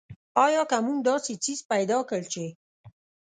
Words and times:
آیا 0.45 0.63
که 0.69 0.77
موږ 0.85 0.97
داسې 1.09 1.33
څیز 1.43 1.59
پیدا 1.71 1.97
کړ 2.09 2.21
چې. 2.33 2.45